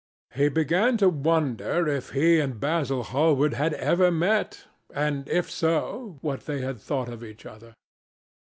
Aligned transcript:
He 0.33 0.49
began 0.49 0.97
to 0.97 1.09
wonder 1.09 1.87
if 1.87 2.09
he 2.09 2.39
and 2.39 2.59
Basil 2.59 3.03
Hallward 3.03 3.53
had 3.53 3.75
ever 3.75 4.09
met, 4.09 4.65
and, 4.91 5.29
if 5.29 5.51
so, 5.51 6.17
what 6.21 6.47
they 6.47 6.61
had 6.61 6.81
thought 6.81 7.07
of 7.09 7.23
each 7.23 7.45
other. 7.45 7.75